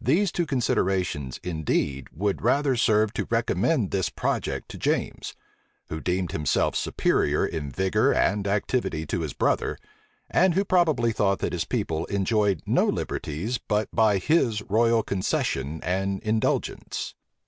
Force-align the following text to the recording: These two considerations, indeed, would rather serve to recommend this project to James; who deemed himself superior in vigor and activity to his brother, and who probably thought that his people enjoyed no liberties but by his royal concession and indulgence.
These 0.00 0.30
two 0.30 0.46
considerations, 0.46 1.40
indeed, 1.42 2.06
would 2.12 2.42
rather 2.42 2.76
serve 2.76 3.12
to 3.14 3.26
recommend 3.28 3.90
this 3.90 4.08
project 4.08 4.68
to 4.68 4.78
James; 4.78 5.34
who 5.88 6.00
deemed 6.00 6.30
himself 6.30 6.76
superior 6.76 7.44
in 7.44 7.68
vigor 7.72 8.14
and 8.14 8.46
activity 8.46 9.04
to 9.06 9.22
his 9.22 9.32
brother, 9.32 9.76
and 10.30 10.54
who 10.54 10.64
probably 10.64 11.10
thought 11.10 11.40
that 11.40 11.52
his 11.52 11.64
people 11.64 12.06
enjoyed 12.06 12.62
no 12.66 12.86
liberties 12.86 13.58
but 13.58 13.88
by 13.92 14.18
his 14.18 14.62
royal 14.62 15.02
concession 15.02 15.80
and 15.82 16.20
indulgence. 16.20 17.14